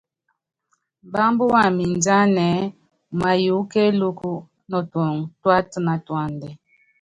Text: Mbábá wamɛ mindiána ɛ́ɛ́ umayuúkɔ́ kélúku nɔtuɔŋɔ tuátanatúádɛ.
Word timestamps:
Mbábá 1.07 1.43
wamɛ 1.53 1.69
mindiána 1.77 2.41
ɛ́ɛ́ 2.55 2.71
umayuúkɔ́ 3.11 3.69
kélúku 3.71 4.31
nɔtuɔŋɔ 4.69 5.19
tuátanatúádɛ. 5.41 6.49